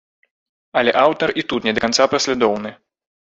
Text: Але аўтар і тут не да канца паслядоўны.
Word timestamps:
Але 0.79 0.91
аўтар 1.01 1.29
і 1.41 1.43
тут 1.51 1.67
не 1.67 1.75
да 1.79 1.83
канца 1.85 2.09
паслядоўны. 2.15 2.73